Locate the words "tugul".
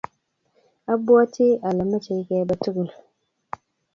2.63-2.89